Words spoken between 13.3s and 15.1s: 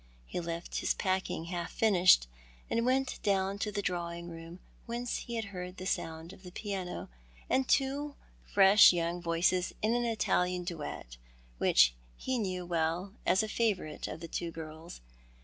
a favourite with the two girls.